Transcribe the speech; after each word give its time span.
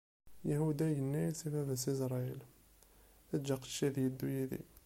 Yahuda 0.51 0.85
yenna 0.95 1.19
i 1.45 1.47
baba-s, 1.53 1.83
Isṛayil: 1.91 2.41
Eǧǧ 3.35 3.47
aqcic 3.55 3.81
ad 3.87 3.95
iddu 4.05 4.27
yid-i. 4.35 4.61